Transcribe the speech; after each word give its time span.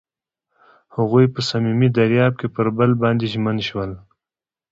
هغوی 0.95 1.25
په 1.33 1.39
صمیمي 1.49 1.89
دریاب 1.97 2.33
کې 2.39 2.47
پر 2.55 2.67
بل 2.77 2.91
باندې 3.01 3.25
ژمن 3.33 3.57
شول. 3.67 3.91